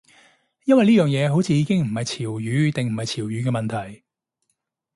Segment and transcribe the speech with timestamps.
[0.65, 4.03] 因為呢樣嘢好似已經唔係潮語定唔係潮語嘅問題